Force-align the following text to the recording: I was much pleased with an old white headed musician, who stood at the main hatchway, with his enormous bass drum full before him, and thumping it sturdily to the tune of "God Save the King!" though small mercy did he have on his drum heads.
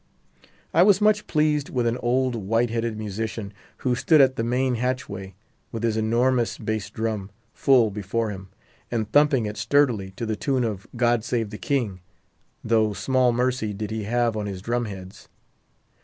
I 0.73 0.81
was 0.81 0.99
much 0.99 1.27
pleased 1.27 1.69
with 1.69 1.85
an 1.85 1.97
old 1.99 2.33
white 2.33 2.71
headed 2.71 2.97
musician, 2.97 3.53
who 3.85 3.93
stood 3.93 4.19
at 4.19 4.35
the 4.35 4.43
main 4.43 4.73
hatchway, 4.73 5.35
with 5.71 5.83
his 5.83 5.95
enormous 5.95 6.57
bass 6.57 6.89
drum 6.89 7.29
full 7.53 7.91
before 7.91 8.31
him, 8.31 8.49
and 8.89 9.11
thumping 9.11 9.45
it 9.45 9.57
sturdily 9.57 10.09
to 10.15 10.25
the 10.25 10.35
tune 10.35 10.63
of 10.63 10.87
"God 10.95 11.23
Save 11.23 11.51
the 11.51 11.59
King!" 11.59 11.99
though 12.63 12.93
small 12.93 13.31
mercy 13.31 13.73
did 13.75 13.91
he 13.91 14.05
have 14.05 14.35
on 14.35 14.47
his 14.47 14.63
drum 14.63 14.85
heads. 14.85 15.29